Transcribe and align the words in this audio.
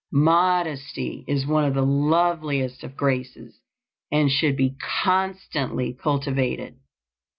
Modesty 0.11 1.23
is 1.27 1.45
one 1.45 1.63
of 1.63 1.75
the 1.75 1.83
loveliest 1.85 2.83
of 2.83 2.97
graces, 2.97 3.59
and 4.11 4.31
should 4.31 4.57
be 4.57 4.75
constantly 5.03 5.93
cultivated. 5.93 6.79